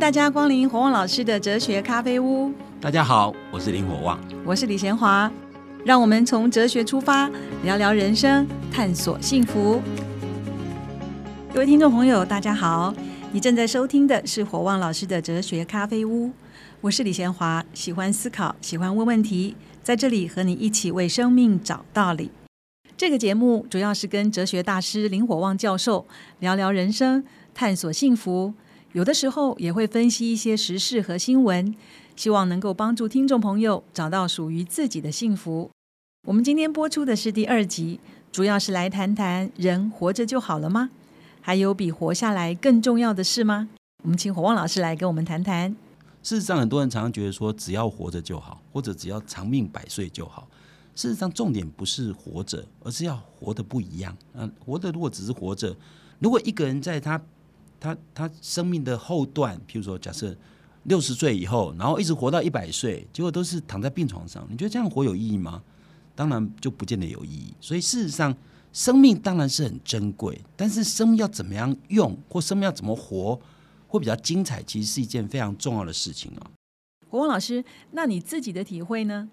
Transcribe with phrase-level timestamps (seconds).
[0.00, 2.50] 大家光临火旺老师的哲学咖啡屋。
[2.80, 5.30] 大家好，我是林火旺，我是李贤华。
[5.84, 7.30] 让我们从哲学出发，
[7.64, 9.78] 聊聊人生，探索幸福。
[11.52, 12.94] 各位听众朋友，大家好，
[13.30, 16.32] 你正在收听的是火旺老师的哲学咖啡屋。
[16.80, 22.30] 我是李贤华，喜欢思考，喜欢问问题，在这里和你一起为生命找道理。
[22.96, 26.06] 这个节目主要是跟哲学大师林火旺教授
[26.38, 28.54] 聊聊人生，探索幸福。
[28.92, 31.72] 有的时候也会分析一些时事和新闻，
[32.16, 35.70] 希望能够帮助听众朋友找到属于自己的幸福。
[36.26, 38.00] 我们今天播出的是第二集，
[38.32, 40.90] 主要是来谈谈人活着就好了吗？
[41.40, 43.68] 还有比活下来更重要的事吗？
[44.02, 45.70] 我们请火旺老师来跟我们谈谈。
[46.24, 50.48] 事实上，很多人常常觉得说，只要活着就好，或者只要长命百岁就好。
[50.96, 54.16] 事实上，重点不是活着，而是要活得不一样。
[54.34, 55.74] 嗯，活着如果只是活着，
[56.18, 57.18] 如果一个人在他
[57.80, 60.36] 他他生命的后段，譬如说，假设
[60.84, 65.62] 六十岁以后，然后一直活到一百岁，结果都是躺在病床上，你觉得这样活有意义吗？
[66.14, 67.54] 当然就不见得有意义。
[67.60, 68.36] 所以事实上，
[68.72, 73.40] 生命当然是很珍贵，但是生命要怎么样用，或生命要怎么活，
[73.88, 76.50] 会比较精彩，其实是一件非常重要的事情啊。
[77.08, 79.28] 国王老师，那你自己的体会呢？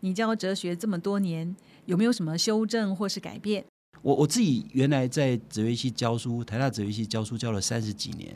[0.00, 1.54] 你教哲学这么多年，
[1.86, 3.64] 有没有什么修正或是改变？
[4.02, 8.34] 我我自己原来在哲学系教书，台大哲学系教书教了三十几年。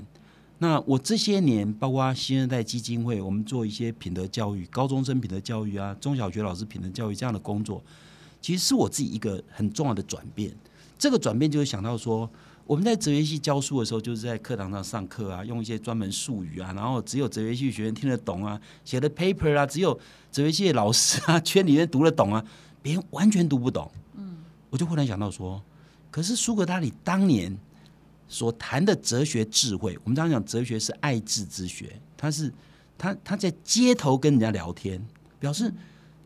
[0.59, 7.83] 那我这些年，包括新生代基金会，我们做一些品德教育、高中生品德教育啊，中小学老师品德教育这样的工作，
[8.41, 10.55] 其实是我自己一个很重要的转变。
[10.97, 12.31] 这个转变就是想到说，
[12.65, 19.93] 我们在哲学系教书的时候，就是在课堂上上课啊，用一些专门术语啊，然后只有哲学系学员听得懂啊，写的 paper 啊，只有
[20.31, 22.43] 哲学系老师啊， 圈里面读得懂啊，
[22.81, 23.91] 别人完全读不懂。
[24.77, 25.63] 我就忽然想到说，
[26.11, 27.57] 可是苏格拉底当年
[28.29, 32.53] 所谈的哲学智慧，我们常常讲哲学是爱智之学，他是
[32.99, 35.03] 他他在街头跟人家聊天，
[35.41, 35.73] 表示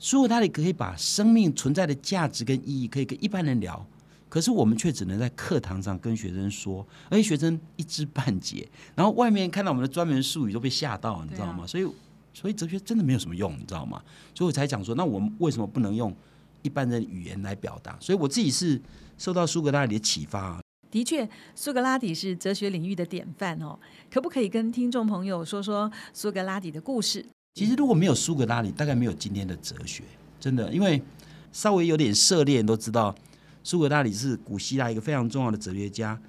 [0.01, 3.87] 苏格拉底可以把生命存在的价值跟意义，可以跟一般人聊。
[4.29, 11.65] 可是我们却只能在课堂上跟学生说，而且学生一知半解，然后外面看到我们的专门术语都被吓到，你知道吗？
[11.69, 11.89] 所以，
[12.35, 14.03] 所以哲学真的没有什么用，你知道吗？
[14.35, 16.13] 所以我才讲说，那我们为什么不能用
[16.63, 17.97] 一般的语言来表达？
[18.01, 18.81] 所以我自己是
[19.19, 20.61] 受到苏格拉底的启发。
[20.91, 23.79] 的确，苏格拉底是哲学领域的典范哦。
[24.11, 27.25] 可不可以跟听众朋友说说苏格拉底的故事？
[27.55, 30.03] 其实如果没有苏格拉底，大概没有今天的哲学，
[30.41, 31.01] 真的，因为
[31.53, 33.15] 稍微有点涉猎都知道。
[33.63, 36.21] 苏格拉底是古希腊一个非常重要的哲学家。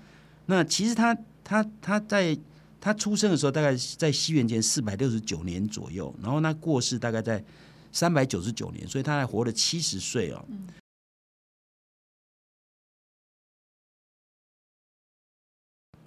[0.46, 2.38] 那其实他他他在
[2.80, 7.44] 他出生的时候，大概在西元前四百六十九年左右，然后他过世大概在
[7.92, 10.46] 三百九十九年，所以他还活了七十岁哦。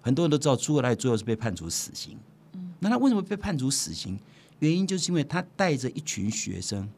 [0.00, 2.18] 很多人都知道苏格拉底最后是被判处死刑。
[2.80, 4.18] 那他为什么被判处死刑？
[4.58, 6.88] 原因就是因为他带着一群学生，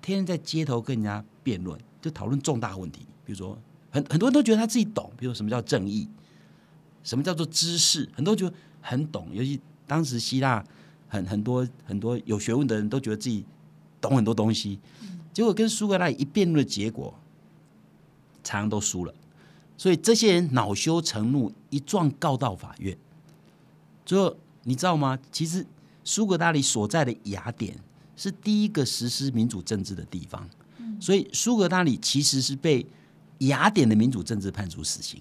[0.00, 3.06] 天天在街头跟人家辩论，就讨论重大问题。
[3.24, 3.58] 比如说，
[3.90, 6.08] 很很多人都觉得他自己懂，比如什么叫正义，
[7.02, 9.28] 什么叫做知识，很多就很懂。
[9.34, 10.64] 尤其当时希腊
[11.08, 13.44] 很很多很多有学问的人都觉得自己
[14.00, 14.78] 懂很多东西，
[15.32, 17.14] 结果跟苏格拉底一辩论的结果，
[18.42, 19.14] 常常都输了。
[19.76, 22.96] 所以这些人恼羞成怒，一状告到法院。
[24.04, 25.18] 最后你知道吗？
[25.30, 25.66] 其实
[26.04, 27.78] 苏格拉底所在的雅典
[28.16, 30.48] 是第一个实施民主政治的地方，
[31.00, 32.86] 所以苏格拉底其实是被。
[33.40, 35.20] 雅典的民主政治判处死刑。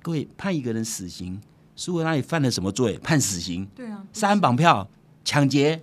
[0.00, 1.40] 各位判一个人死刑，
[1.74, 2.96] 苏格拉底犯了什么罪？
[2.98, 3.66] 判死刑？
[3.74, 4.88] 对啊，杀人绑票、
[5.24, 5.82] 抢劫？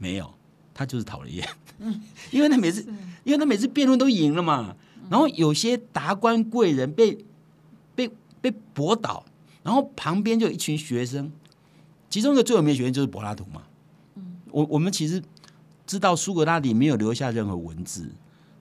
[0.00, 0.34] 没有，
[0.80, 1.46] 他就是讨厌。
[1.78, 2.00] 嗯，
[2.32, 2.82] 因为他每次，
[3.22, 4.74] 因为他每次辩论都赢了嘛。
[5.10, 7.22] 然后有些达官贵人被
[7.94, 8.10] 被
[8.40, 9.22] 被驳倒，
[9.62, 11.30] 然后旁边就有一群学生，
[12.08, 13.62] 其中一个最有名的学生就是柏拉图嘛。
[14.14, 15.22] 嗯，我我们其实
[15.86, 18.10] 知道苏格拉底没有留下任何文字。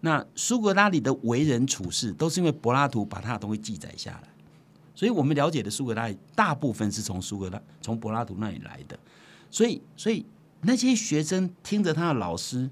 [0.01, 4.29] 那苏格拉底的为人处事，都是因为柏拉图把他的东西记载下来，
[4.93, 8.99] 所以我们了解的苏格拉底大部分是从苏格拉从柏拉图那里来的。
[9.49, 10.25] 所以，所以
[10.61, 12.69] 那些学生听着他的老师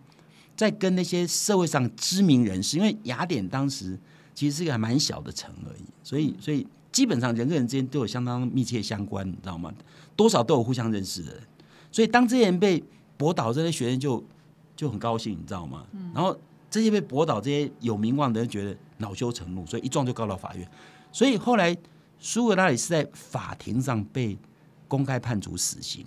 [0.55, 3.99] 在跟那些社会上知名人士，因为雅典当时
[4.33, 9.73] 其实是一个还蛮小的城而已，所以，所以基本上人跟人之间都有相当密切相关，你知道吗？
[10.15, 11.43] 多少都有互相认识的人。
[11.91, 12.83] 所以，当这些人被
[13.17, 14.23] 驳倒，这些学生就
[14.75, 15.85] 就很高兴，你知道吗？
[16.13, 16.37] 然后。
[16.69, 20.69] 这些被驳倒，这些有名望的人觉得恼羞成怒，所以一撞就告到法院。
[21.13, 21.75] 所以后来
[22.19, 24.37] 苏格拉底是在法庭上被
[24.85, 26.05] 公开判处死刑。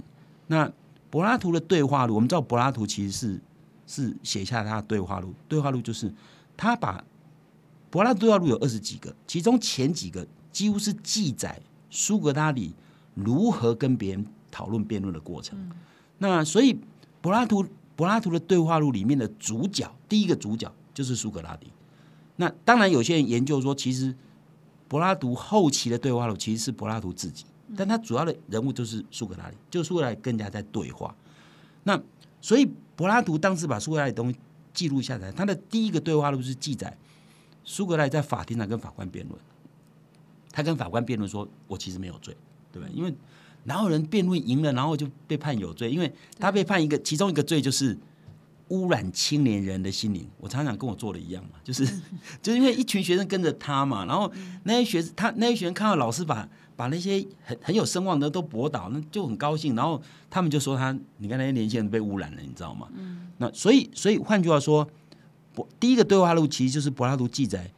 [0.48, 0.70] 那
[1.10, 3.40] 柏拉图的对话录，我们知道柏拉图其实是
[3.86, 5.34] 是写下他的对话录。
[5.48, 6.12] 对话录就是
[6.56, 7.04] 他把
[7.90, 11.60] 柏拉图对话录有二十几个，其中前几个几乎是记载
[11.90, 12.74] 苏格拉底
[13.14, 15.70] 如何跟别人讨论辩论的过程。
[16.18, 16.78] 那所以
[17.20, 17.66] 柏拉图
[17.96, 21.66] 柏拉图的对话录里面的主角，第一个主角就是苏格拉底。
[22.36, 24.14] 那当然，有些人研究说，其实
[24.88, 27.44] 柏拉图后期的对话录其实是柏拉图自己，
[27.76, 31.14] 但他主要的人物就是苏格拉底，就苏格拉底更加在对话。
[31.84, 32.00] 那
[32.40, 34.38] 所以柏拉图当时把苏格拉底东西
[34.72, 36.96] 记录下来，他的第一个对话录是记载
[37.64, 39.38] 苏格拉底在法庭上跟法官辩论，
[40.52, 42.36] 他跟法官辩论说：“我其实没有罪，
[42.72, 42.94] 对不对？
[42.94, 43.14] 因为
[43.64, 45.90] 哪有人辩论赢了，然后就被判有罪？
[45.90, 47.96] 因为他被判一个其中一个罪就是。”
[48.70, 51.84] 污染青年人的心灵，我常常跟我做的一样嘛，就是
[52.40, 54.32] 就是因为一群学生跟着他嘛，然后
[54.62, 56.48] 那些学他那些学生看到老师把
[56.80, 60.00] 把那些很很有声望的都驳倒，那就很高兴，然后
[60.30, 62.88] 他们就说他，你看那些年轻人被污染了，你知道吗？
[62.94, 64.88] 嗯，那所以所以换句话说，
[65.52, 67.70] 柏第一个对话录其实就是柏拉图记载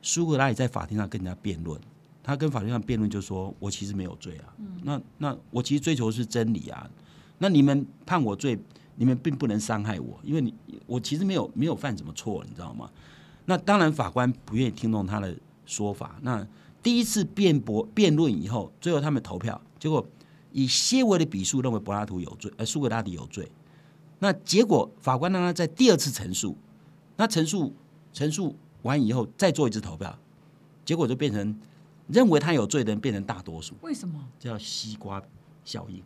[0.00, 1.80] 苏格拉底在法庭上跟人家辩论，
[2.22, 4.54] 他跟法庭上辩论就说我其实没有罪啊，
[4.84, 6.88] 那那我其实追求的是真理啊，
[7.38, 8.56] 那你们判我罪。
[8.98, 10.54] 你们并不能伤害我，因为你
[10.86, 12.88] 我其实没有没有犯什么错，你知道吗？
[13.44, 16.16] 那当然法官不愿意听懂他的说法。
[16.22, 16.46] 那
[16.86, 20.06] 第一次辩驳辩论以后，最后他们投票，结果
[20.52, 23.50] 以些微的比数认为柏拉图有罪，而苏格拉底有罪。
[24.20, 26.56] 那结果法官让他在第二次陈述，
[27.16, 27.74] 那陈述
[28.12, 30.16] 陈述完以后再做一次投票，
[30.84, 31.58] 结果就变成
[32.06, 33.74] 认为他有罪的人变成大多数。
[33.80, 34.24] 为什么？
[34.38, 35.20] 叫西瓜
[35.64, 36.00] 效应。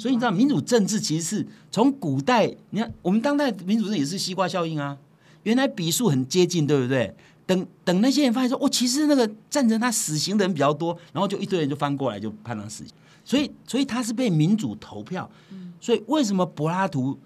[0.00, 4.98] 所以你知道民主政治其实是从古代，你看我们当代民主政治也是西瓜效应啊。
[5.44, 7.14] 原来比数很接近，对不对？
[7.46, 12.92] 等等那些人发现说，哦，其实那个赞成他死刑的人比较多，然后就一堆人就翻过来就判他死刑。
[13.24, 15.30] 所以，所以他是被民主投票。
[15.80, 17.18] 所以为什么柏拉图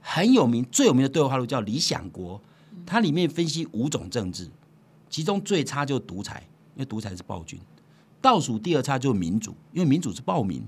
[0.00, 0.64] 很有名？
[0.70, 2.38] 最有名的对话录叫《理想国》，
[2.86, 4.48] 它里面分析五种政治，
[5.10, 7.58] 其中最差就是独裁，因为独裁是暴君；
[8.20, 10.66] 倒数第二差就是民主，因为民主是暴民。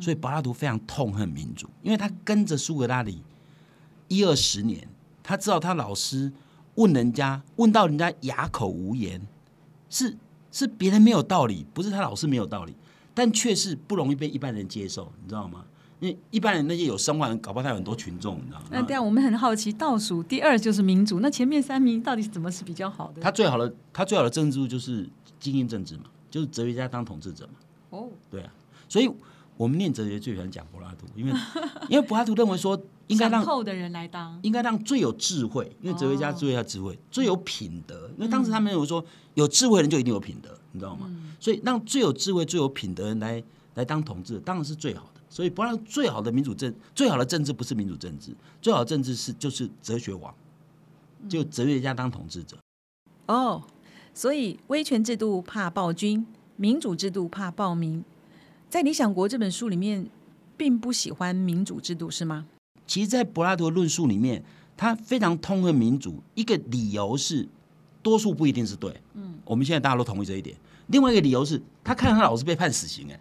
[0.00, 3.20] 所以柏拉图非常痛恨民主，因为他跟着苏格拉底
[4.06, 4.86] 一二十年，
[5.24, 6.32] 他知道他老师
[6.74, 9.20] 问人家问到人家哑口无言，
[9.88, 10.16] 是
[10.50, 12.74] 是别人没有道理，不是他老师没有道理，
[13.14, 15.64] 但却是不容易被一般人接受，你知道吗？
[16.00, 18.66] 因为一般人那些有声望人，搞不好他有很多群众，你知道吗？
[18.70, 23.20] 那对啊我们很好奇，倒数第二就是民主，那前面三名到底怎么是比较好的？
[23.20, 25.08] 他最好的他最好的政治就是
[25.38, 27.52] 精英政治嘛，就是哲学家当统治者嘛。
[27.90, 28.52] 哦，对啊，
[28.88, 29.10] 所以。
[29.62, 31.32] 我们念哲学最喜欢讲柏拉图，因为
[31.88, 32.76] 因为柏拉图认为说
[33.06, 38.10] 应该让后的人来当，应该让最有智慧，因为哲学家最要智慧，最有品德。
[38.18, 39.04] 因为当时他们认为说
[39.34, 41.08] 有智慧人就一定有品德，你知道吗？
[41.38, 43.40] 所以让最有智慧、最有品德人来
[43.76, 45.20] 来当统治，当然是最好的。
[45.28, 50.34] 所以柏拉图最好的民主政，最好的政治不是民主政治，最好的政治是就是哲学王，
[51.28, 52.56] 就哲学家当统治者。
[53.26, 53.62] 哦，
[54.12, 56.26] 所以威权制度怕暴君，
[56.56, 58.04] 民主制度怕暴民。
[58.72, 60.08] 在《理想国》这本书里面，
[60.56, 62.46] 并不喜欢民主制度，是吗？
[62.86, 64.42] 其实，在柏拉图的论述里面，
[64.78, 66.22] 他非常痛恨民主。
[66.34, 67.46] 一个理由是，
[68.02, 68.98] 多数不一定是对。
[69.12, 70.56] 嗯，我们现在大家都同意这一点。
[70.86, 73.20] 另外一个理由是他看到他老是被判死刑，哎，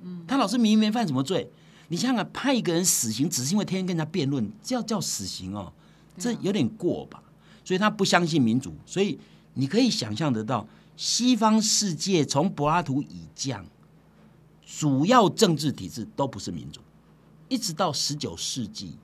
[0.00, 1.50] 嗯，他老是明明没犯什么罪，
[1.88, 5.70] 你想想，判一个人死刑，只是因为天天跟人家辩论，这要叫死刑哦，
[6.16, 7.22] 这有点过吧？
[7.62, 8.72] 所以他不相信民主。
[8.86, 9.18] 所以
[9.52, 13.62] 你可以想象得到，西方世界从柏拉图以降。
[14.78, 16.80] 主要政治体制都不是民主，
[17.48, 18.96] 一直到十九世纪，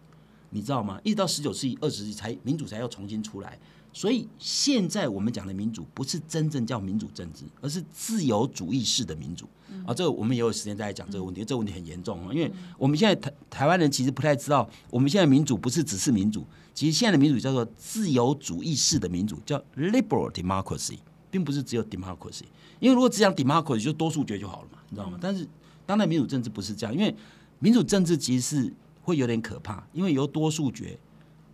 [0.50, 1.00] 你知道吗？
[1.02, 3.58] 一直到十九世纪、二十世纪才民主才要重新出来。
[3.92, 9.46] 所以现在我们讲的民主，不是真正叫民主政治，而是自由主义式的民主。
[9.84, 11.40] 啊，这个我们也有时间再来讲这个问题。
[11.44, 16.44] 这个问题很严重啊，因为我们现在台台湾人其实不太知道，我们现在民主不是只是民主，
[16.74, 20.98] 其实现在的民主叫做自由主义式的民主，叫 liberal democracy，
[21.36, 22.44] 并不是只有 democracy。
[22.80, 25.18] 因为如果只讲 democracy，就多数决就好了嘛，你知道吗？
[25.20, 25.46] 但是
[25.84, 27.14] 当代民主政治不是这样，因为
[27.58, 30.98] 民主政治其实是会有点可怕，因为由多数决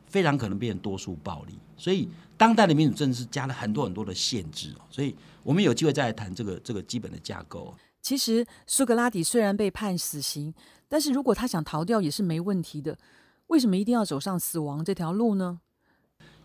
[0.06, 4.72] 非常可能变成多数暴力，所以当代的民主政治是加了很多很多的限制。
[4.88, 7.74] 所以我们有机会再来谈这个这个基本的架构。
[8.00, 10.54] 其实苏格拉底虽然被判死刑，
[10.88, 12.96] 但是如果他想逃掉也是没问题的。
[13.48, 15.60] 为什么一定要走上死亡这条路呢？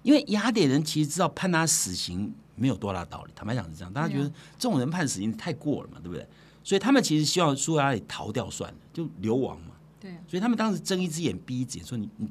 [0.03, 2.33] 因为雅典人其实知道判他死刑。
[2.59, 3.93] 没有多大道理，坦白讲是这样。
[3.93, 4.27] 大家觉得
[4.57, 6.27] 这种人判死刑太过了嘛，对不对？
[6.63, 9.73] 所以他们其实希望苏格拉底逃掉算了，就流亡嘛。
[9.99, 10.09] 对。
[10.27, 12.27] 所以他们当时睁一只眼闭一只眼，说你你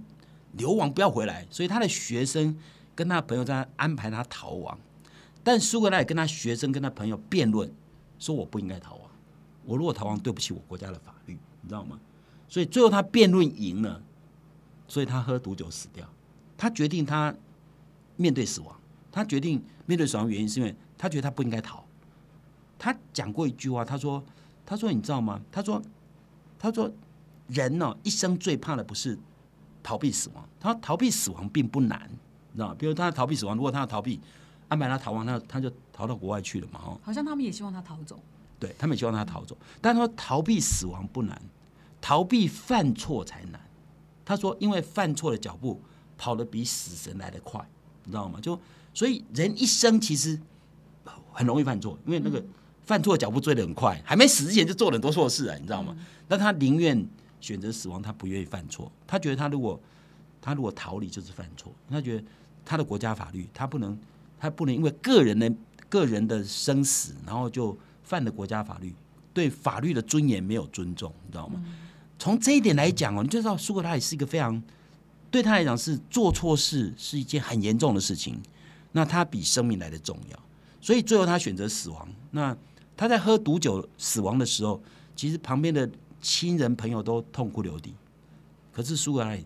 [0.54, 1.46] 流亡不要回来。
[1.48, 2.58] 所以他的学生
[2.96, 4.76] 跟他朋友在安排他逃亡，
[5.44, 7.72] 但苏格拉底跟他学生跟他朋友辩论，
[8.18, 9.08] 说我不应该逃亡。
[9.64, 12.00] 我如果逃亡，对不起我国家的法律，你知道吗？
[12.48, 14.02] 所以最后他辩论赢了，
[14.88, 16.04] 所以他喝毒酒死掉。
[16.58, 17.32] 他决定他
[18.16, 18.74] 面对死亡。
[19.12, 21.84] 他决定面对死亡，原因是因为他觉得他不应该逃。
[22.78, 24.22] 他讲过一句话，他说
[24.66, 25.40] ：“他说你知道吗？
[25.50, 25.80] 他说，
[26.58, 26.90] 他说
[27.48, 29.18] 人呢一生最怕的不是
[29.82, 32.10] 逃避死亡，他逃避死亡并不难，
[32.52, 32.76] 你知道吗？
[32.78, 34.20] 比如他逃避死亡，如果他要逃避，
[34.68, 38.18] 安排他逃亡，他他就逃到国外去了嘛，哦，好像他们也希望他逃走。
[38.58, 41.40] 对他们也希望他逃走，但他说逃避死亡不难，
[42.00, 43.60] 逃避犯错才难。
[44.24, 45.80] 他说，因为犯错的脚步
[46.18, 47.66] 跑得比死神来得快，
[48.06, 48.40] 你知道吗？
[48.40, 48.58] 就
[48.94, 50.40] 所以人一生其实
[51.32, 52.42] 很容易犯错，因为那个
[52.86, 55.94] 犯错的脚步追得很快，还没死之前就做了很多错事啊，你知道吗？
[56.28, 57.06] 那他宁愿
[57.40, 58.90] 选择死亡，他不愿意犯错。
[59.06, 59.78] 他觉得他如果
[60.40, 62.24] 他如果逃离就是犯错，他觉得
[62.64, 63.98] 他的国家法律他不能
[64.40, 65.52] 他不能因为个人的
[65.88, 68.94] 个人的生死，然后就犯了国家法律，
[69.34, 71.62] 对法律的尊严没有尊重，你知道吗？
[72.18, 74.62] 从这一点来讲哦，你就知道苏格拉底是一个非常
[75.36, 78.40] 对他来讲是做错事是一件很严重的事情，
[78.92, 80.42] 那他比生命来的重要，
[80.80, 82.08] 所以最后他选择死亡。
[82.30, 82.56] 那
[82.96, 84.80] 他在喝毒酒死亡的时候，
[85.14, 85.88] 其实旁边的
[86.22, 87.94] 亲人朋友都痛哭流涕，
[88.72, 89.44] 可是苏格拉底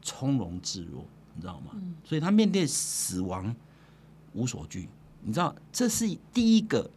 [0.00, 1.72] 从容自若，你知道吗？
[2.04, 3.52] 所以他面对死亡
[4.34, 4.88] 无所惧，
[5.22, 6.88] 你知道这是第一个。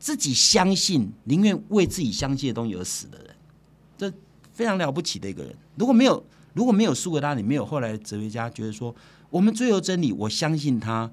[0.00, 3.34] 自己相信，宁愿为自己相信的东西而死的人，
[3.96, 4.12] 这
[4.52, 5.52] 非常了不起的一个人。
[5.74, 6.24] 如果没有，
[6.54, 8.94] 如果没有苏格拉底，没有后来的哲学家觉得说，
[9.30, 11.10] 我们追求真理，我相信他，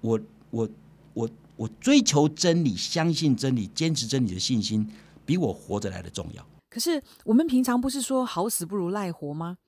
[0.00, 0.68] 我我
[1.14, 4.88] 我我追求真理，相信真理，坚持真理的信心，
[5.24, 6.44] 比我活着来的重要。
[6.70, 9.58] 可是我们平常不是说好死不如赖活吗？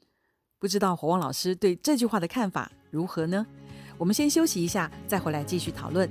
[0.59, 3.47] 不知道火旺老师对这句话的看法如何呢？
[3.97, 6.11] 我们先休息一下，再回来继续讨论。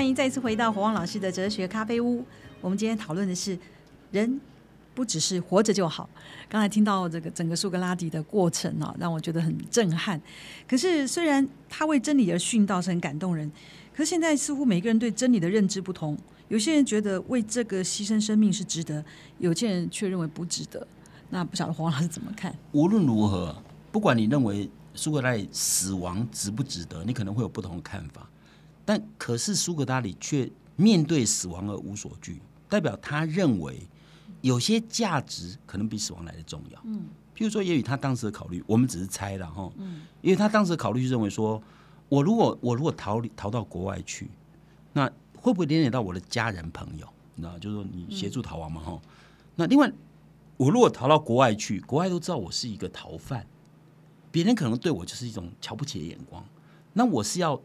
[0.00, 2.24] 欢迎再次回到火旺老师的哲学咖啡屋。
[2.62, 3.58] 我们今天讨论的是，
[4.12, 4.40] 人
[4.94, 6.08] 不只是活着就好。
[6.48, 10.18] 刚才听到这个整个苏格拉底的过程啊，让我觉得很震撼。
[10.66, 13.52] 可是虽然他为真理而殉道是很感动人，
[13.94, 16.16] 可是现在似乎每个人对真理的认知不同。
[16.48, 19.04] 有些人觉得为这个牺牲生命是值得，
[19.36, 20.86] 有些人却认为不值得。
[21.28, 22.56] 那不晓得黄老师怎么看？
[22.72, 23.54] 无论如何，
[23.92, 28.26] 不管你认为苏格拉底死亡值不值得，你可能会有不同的看法。
[28.90, 33.86] 但可是苏格拉底却面对死亡而无所惧，代表他认为
[34.40, 36.80] 有些价值可能比死亡来的重要。
[36.82, 37.04] 嗯，
[37.36, 39.70] 譬如说，也许他当时的考虑，我们只是猜了哈。
[39.76, 41.62] 嗯，因为他当时的考虑是认为说，
[42.08, 44.28] 我如果我如果逃离逃到国外去，
[44.92, 45.06] 那
[45.36, 47.06] 会不会连累到我的家人朋友？
[47.36, 49.00] 你知道，就是说你协助逃亡嘛哈。
[49.54, 49.88] 那另外，
[50.56, 53.46] 我如果逃到国外去，国外都知道我是一个逃犯，
[54.32, 56.44] 别人可能对我就是一种瞧不起的眼光。
[56.92, 57.62] 那我是要。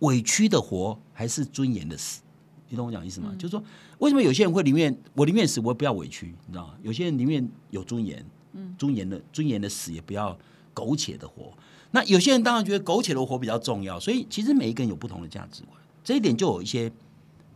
[0.00, 2.20] 委屈的活还是尊严的死？
[2.68, 3.32] 你懂我讲意思吗？
[3.38, 3.62] 就是说，
[3.98, 6.74] 为什么有些人会宁愿我宁愿死，我不要委屈，你知道吗？
[6.82, 10.36] 有些人宁愿有尊严，嗯，尊严的尊严的死也不要
[10.74, 11.52] 苟且的活。
[11.92, 14.00] 那有些人当然觉得苟且的活比较重要。
[14.00, 16.90] 所以其实每一个人有不同的价值观，这一点就有一些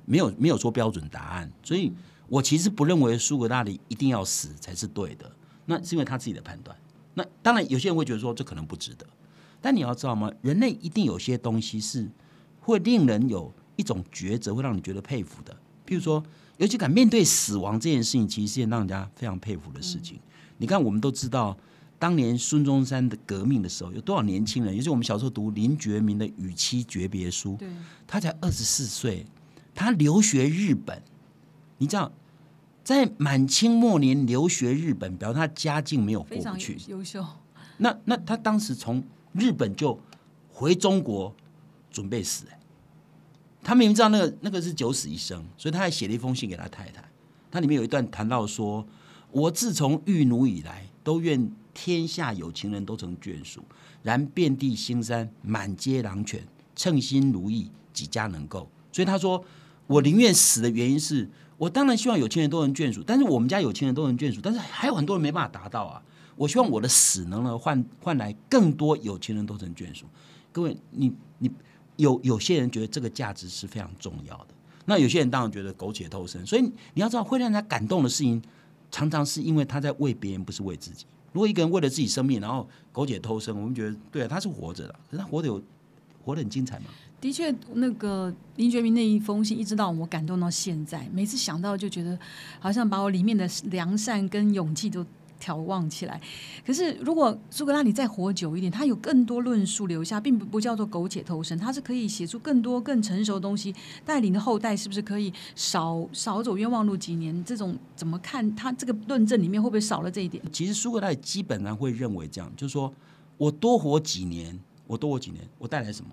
[0.07, 1.51] 没有没有说标准答案。
[1.65, 1.93] 所以
[2.29, 5.31] 我其实不认为苏格拉底一定要死才是对的，
[5.67, 6.77] 那是因为他自己的判断。
[7.15, 9.05] 那当然有些人会觉得说这可能不值得，
[9.61, 10.33] 但你要知道吗？
[10.41, 12.09] 人类一定有些东西是。
[12.61, 15.53] 会令人有一种抉择，会让你觉得佩服的。
[15.87, 16.23] 譬如说，
[16.59, 20.21] 尤其敢面对死亡这件事情，其实是件让人家非常佩服的事情。
[20.59, 21.57] 你看，我们都知道，
[21.99, 24.77] 当年孙中山的革命的时候，有多少年轻人？
[24.77, 27.57] 尤其我们小时候读林觉民的《与妻诀别书》，
[28.07, 29.27] 他才二十四岁，
[29.75, 31.03] 他留学日本。
[31.79, 32.13] 你知道，
[32.85, 37.25] 在满清末年留学日本，表示他家境没有过不去，优秀。
[37.79, 39.03] 那那他当时从
[39.33, 39.99] 日本就
[40.51, 41.35] 回中国。
[41.91, 42.47] 准备死！
[43.63, 47.05] 他明明知道那个那个是九死一生，所以他还写了一封信给他太太。
[47.51, 48.87] 他里面有一段谈到说
[49.31, 53.63] ：“我自从遇奴以来，都愿天下有情人都成眷属。
[54.03, 56.43] 然遍地兴山，满街狼犬，
[56.75, 59.45] 称心如意，几家能够？”所以他说
[59.87, 61.29] ：“我宁愿死的原因是
[61.59, 66.03] 我当然希望有情人都能眷属，但是我们家有情人都能眷属，但是还有很多人没办法达到啊！
[66.37, 70.07] 我希望我的死能能换换来更多有情人都成眷属。
[70.51, 71.51] 各位，你你。”
[72.01, 74.49] 有有些人觉得这个价值是非常重要的，
[74.87, 76.45] 那有些人当然觉得苟且偷生。
[76.45, 78.43] 所以你要知道，会让人家感动的事情，
[78.91, 81.05] 常常是因为他在为别人，不是为自己。
[81.33, 85.63] 如果一个人为了自己生命，然后苟且偷生，我们觉得对啊，他是活着的，可是他活得有
[86.25, 86.87] 活得很精彩吗？
[87.21, 92.19] 的确，那个林觉民那一封信，一直到我感动到现在，每次想到就觉得
[92.59, 95.05] 好像把我里面的良善跟勇气都
[95.41, 96.21] 眺望起来。
[96.67, 107.45] 可是如果苏格拉底再活久一点，他有更多论述留下，并不不叫做苟且偷生，他是可以写出更多更成熟的东西，带领的后代是不是可以少少走冤枉路几年？
[107.45, 108.55] 这种怎么看？
[108.55, 110.43] 他这个论证里面会不会少了这一点？
[110.53, 112.93] 其实苏格拉底基本上会认为这样，就是说
[113.39, 116.11] 我多活几年，我多活几年，我带来什么？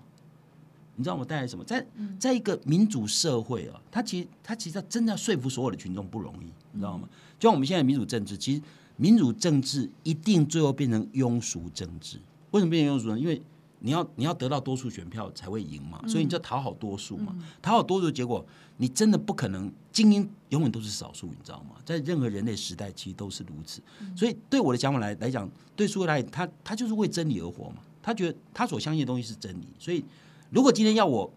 [0.96, 1.64] 你知道我带来什么？
[1.64, 1.86] 在
[2.18, 7.08] 在一个民主社会啊，他其实他其实真的要说服所有的群众不容易，你知道吗？
[7.38, 8.62] 就像我们现在民主政治，其实
[8.98, 12.20] 民主政治一定最后变成庸俗政治。
[12.50, 13.18] 为什么变成庸俗呢？
[13.18, 13.40] 因为
[13.78, 17.34] 你要你要得到多数选票才会赢嘛，所以你就讨好多数嘛。
[17.62, 18.44] 讨好多数，结果
[18.76, 21.76] 你真的不可能，精英永远都是少数，你知道吗？
[21.86, 23.80] 在任何人类时代，其实都是如此。
[24.14, 27.76] 所以对我的想法来来讲，对苏格拉底，他他就是为真理而活嘛。
[28.02, 30.04] 他觉得他所相信的东西是真理，所以。
[30.50, 31.30] 如果今天要我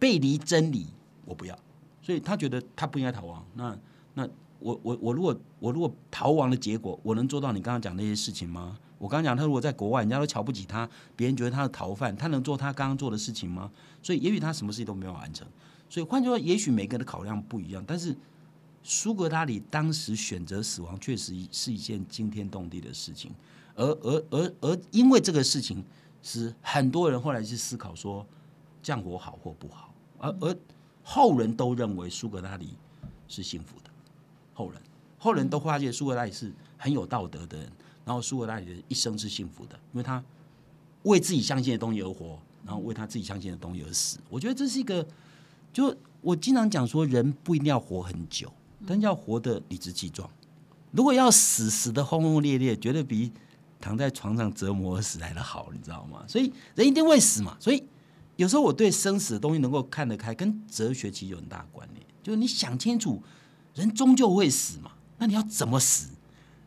[0.00, 0.84] 背离真理，
[1.24, 1.56] 我不要。
[2.02, 3.46] 所以他觉得他不应该逃亡。
[3.54, 3.78] 那
[4.14, 8.78] 那我我我如果我如果逃亡的结果，我能做到你刚刚讲那些事情吗？
[8.98, 13.70] 我刚刚讲他如果在国外，人家都瞧不起他，别人觉得他是逃犯，他能做他刚刚做的事情吗？
[14.02, 15.46] 所以也许他什么事情都没有完成。
[15.88, 17.84] 所以换句话说，也许每个人的考量不一样。
[17.86, 18.16] 但是
[18.82, 23.30] 苏格拉底当时选择死亡，确实是一件惊天动地的事情。
[23.74, 25.84] 而而而而因为这个事情，
[26.22, 28.26] 是很多人后来去思考说。
[28.80, 30.56] 这样活好或不好，而而
[31.02, 32.76] 后人都认为苏格拉底
[33.26, 33.87] 是幸福的。
[34.58, 34.82] 后人
[35.18, 37.70] 后人都发现苏格拉底是很有道德的人，
[38.04, 40.20] 然后苏格拉底的一生是幸福的，因为他
[41.04, 42.36] 为自己相信的东西而活，
[42.66, 44.18] 然后为他自己相信的东西而死。
[44.28, 45.06] 我觉得这是一个，
[45.72, 48.52] 就我经常讲说，人不一定要活很久，
[48.84, 50.28] 但要活得理直气壮。
[50.90, 53.30] 如果要死，死的轰轰烈烈，绝对比
[53.80, 56.24] 躺在床上折磨而死来的好，你知道吗？
[56.26, 57.84] 所以人一定会死嘛，所以。
[58.36, 62.06] 有时候我对生死的东西能够看得开，跟哲学其实有很大关联。
[62.22, 63.20] 就是你想清楚，
[63.78, 66.08] 人终究会死嘛，那你要怎么死？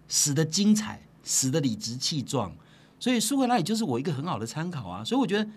[0.07, 2.53] 死的精彩，死的理直气壮。
[2.99, 5.03] 所以苏格拉底就是我一个很好的参考啊。
[5.03, 5.51] 所以我觉得，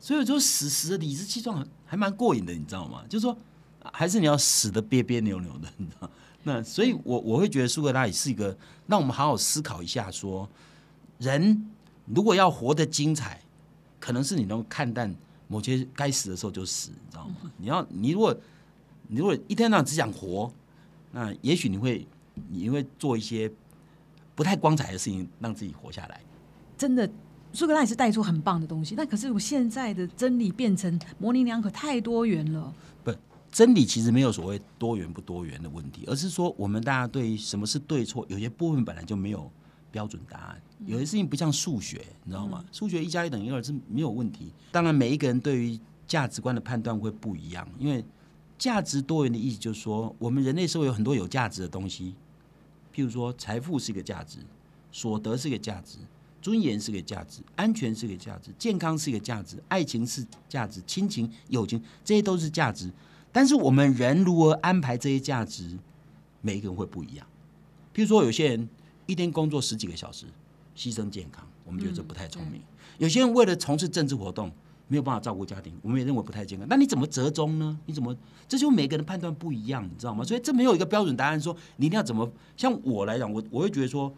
[0.00, 3.04] 所以我就死死的理直气壮还蛮过瘾的，你知道吗？
[3.08, 3.36] 就是说，
[3.92, 6.10] 还是你要死的别别扭扭的，你知道？
[6.42, 8.56] 那所以，我我会觉得苏格拉底是一个
[8.88, 10.48] 让我们好好思考一下，说
[11.18, 11.70] 人
[12.06, 13.40] 如果要活得精彩，
[14.00, 15.14] 可能是你能看淡。
[15.48, 17.36] 某些该死的时候就死，你知道吗？
[17.56, 18.36] 你要你如果
[19.06, 20.52] 你如果一天到晚只想活，
[21.16, 22.06] 那也许你会
[22.50, 23.50] 你会做一些
[24.34, 26.20] 不太光彩的事情，让自己活下来。
[26.76, 27.10] 真的，
[27.54, 32.70] 苏格拉也是带出很棒的东西，但可是我现在的真理变成模棱两可，太多元了。
[33.02, 33.10] 不，
[33.50, 39.50] 真理其实没有所谓多元不多元的问题，而是说我们大家对什么是对错，有些部分本来就没有。
[39.92, 42.62] 标准答案，有些事情不像数学，你知道吗？
[42.70, 44.52] 数学一加一等于二是没有问题。
[44.70, 48.04] 当然，每一个人对于价值观的判断会不一样，因为
[48.58, 52.14] 价值多元的意思就是说，我们人类社会有很多有价值的东西，
[52.94, 54.38] 譬如说财富是一个价值，
[54.90, 55.98] 所得是一个价值，
[56.40, 62.90] 尊严是一个价值，安全是一个价值，健康是一个价值，爱情是价值，亲情、友情这些都是价值。
[63.32, 65.78] 但是我们人如何安排这些价值，
[66.40, 67.26] 每一个人会不一样。
[67.94, 68.68] 譬如说，有些人。
[69.08, 70.26] 一天工作十几个小时，
[70.76, 72.60] 牺牲健康，我们觉得这不太聪明。
[72.98, 74.50] 有些人为了从事政治活动，
[74.88, 76.66] 没有办法照顾家庭，我们也认为不太健康。
[76.68, 77.78] 那你怎么折中呢？
[77.86, 78.16] 你怎么？
[78.46, 80.24] 这就每个人判断不一样，你知道吗？
[80.24, 82.30] 所以这没有一个标准答案，说你一定要怎么。
[82.56, 84.12] 像我来讲，我我会觉得说，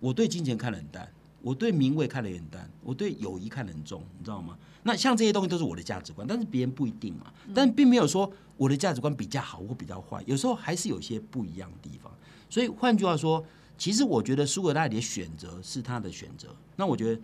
[0.00, 1.08] 我对金钱看得很淡，
[1.40, 4.56] 我对名位看得很淡，我对友谊看得很重，你知道吗？
[4.84, 7.32] 那像这些东西都是我的价值观，但是别人不一定嘛。
[7.54, 12.12] 但并没有说我的价值观比较好或比较坏，有时候还是有些不一样的地方。
[12.48, 13.44] 所以换句话说。
[13.78, 16.54] 其实我觉得苏格拉底的选择是他的选择。
[16.76, 17.20] 那我觉得，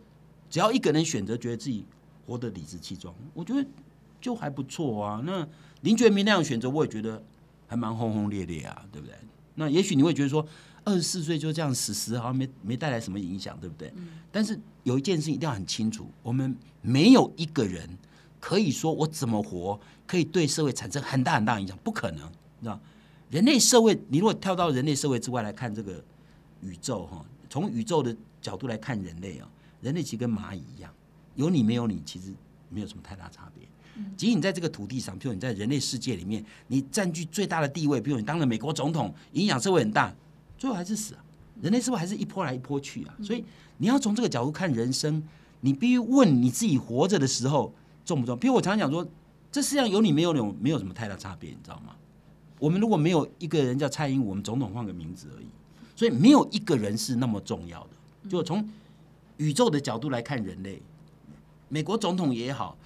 [0.50, 1.84] 只要一个人选择觉得自己
[2.28, 3.66] 活得理直气壮，我觉得
[4.20, 5.20] 就还不错啊。
[5.24, 5.48] 那
[5.80, 7.20] 林觉民那样选择，我也觉得
[7.66, 9.16] 还蛮轰轰烈烈啊，对不对？
[9.54, 10.46] 那也许你会觉得说，
[10.84, 13.90] 二十四岁就这样死死，好像没没带来什么影响，对不对？
[14.30, 17.88] 但是有一件事情一定要很清楚，我们没有一个人
[18.38, 22.24] 可以说我怎么活可以对社会产生很大很大影响，不可能，
[22.60, 22.78] 你知道？
[23.30, 26.04] 人类社会，你如果跳到人类社会之外来看这个。
[26.60, 28.12] 宇宙哈，从宇宙的
[28.42, 29.48] 角度来看人类啊，
[29.80, 30.92] 人类其实跟蚂蚁一样，
[31.38, 32.34] 有你没有你，其实
[32.68, 33.66] 没有什么太大差别。
[34.16, 40.12] 即使你在这个土地上，譬如你在人类世界里面，你占据最大的地位，比如你当了美国总统，影响社会很大，
[40.58, 41.24] 最后还是死啊。
[41.62, 43.14] 人类是不是还是一波来一波去啊？
[43.22, 43.44] 所以
[43.76, 45.22] 你要从这个角度看人生，
[45.60, 47.72] 你必须问你自己活着的时候
[48.04, 48.36] 重不重？
[48.36, 49.08] 比如我常常讲说，
[49.52, 51.94] 这世上有你没有你，没有什么太大差别，你知道吗？
[52.58, 55.46] 我们如果没有一个人叫蔡英文，我们总统换个名字而已。
[55.94, 57.90] 所以没有一个人是那么重要的。
[58.28, 58.68] 就从
[59.36, 60.80] 宇宙的角度来看，人类，
[61.68, 62.76] 美国总统也好，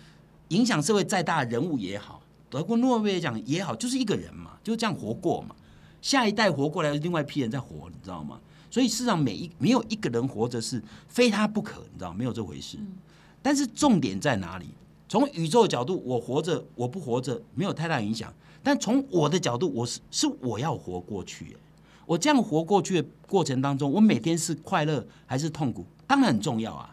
[0.49, 5.55] 影响社会再大的人物也好，德国诺贝尔奖也好，就是一个人嘛，就这样活过嘛。
[6.01, 8.41] 下一代活过来，另外一批人在活，你知道吗？
[8.71, 12.79] 所以事实上每一没有一个人活着是非他不可，你知道没有这回事。
[13.41, 14.67] 但是重点在哪里？
[15.09, 18.33] 从宇宙的角度，我活着，我不活着没有太大影响。
[18.63, 21.57] 但从我的角度，我是是我要活过去。
[22.07, 26.92] 我这样活过去的过程当中，我每天是快乐还是痛苦，当然很重要啊。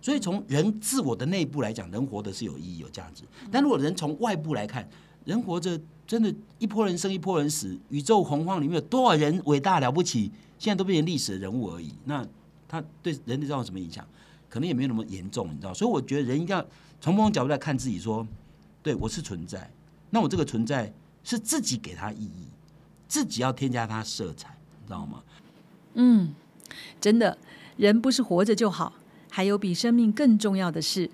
[0.00, 3.24] 所以从人自我的内部来讲，人活的是有意义、有价值。
[3.50, 4.88] 但如果人从外部来看，
[5.24, 7.78] 人活着真的，一波人生，一波人死。
[7.90, 11.92] 宇宙洪荒里面有多少人伟大了不起，现在都变成历史的人物而已。
[12.04, 12.26] 那
[12.66, 14.06] 他对人类造成什么影响？
[14.48, 15.72] 可能也没有那么严重，你知道？
[15.72, 16.66] 所以我觉得人一定要
[17.00, 18.26] 从某种角度来看自己，说，
[18.82, 19.70] 对我是存在。
[20.10, 22.48] 那我这个存在是自己给他意义，
[23.06, 25.22] 自己要添加它色彩，你知道吗？
[25.94, 26.34] 嗯，
[27.00, 27.38] 真的，
[27.76, 28.94] 人不是活着就好，
[29.30, 31.08] 还有比生命更重要的事。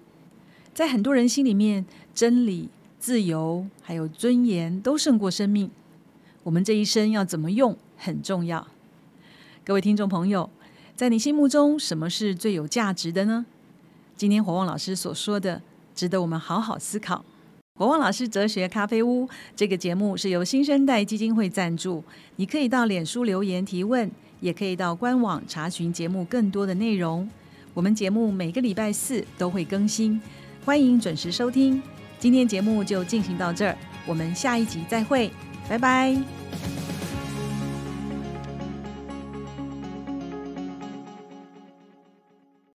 [0.75, 2.71] 在很多人心里面，真理。
[2.99, 5.71] 自由还有尊严都胜过生命。
[6.43, 8.67] 我们这一生要怎么用很重要。
[9.65, 10.51] 各位听众朋友，
[10.97, 13.47] 在你心目中什么是最有价值的呢？
[14.17, 15.63] 今天火旺老师所说的，
[15.95, 17.25] 值得我们好好思考。
[17.79, 22.03] 火旺老师哲学咖啡屋这个节目是由新生代基金会赞助。
[22.37, 27.29] 你可以到脸书留言提问，也可以到官网查询节目更多的内容。
[27.77, 30.19] 我们节目每个礼拜四都会更新，
[30.65, 31.83] 欢迎准时收听。
[32.19, 35.31] 今天节目就进行到这儿，我们下一集再会，
[35.69, 36.17] 拜拜。